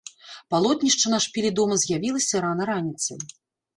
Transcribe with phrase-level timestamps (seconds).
[0.53, 3.19] Палотнішча на шпілі дома з'явілася рана раніцай.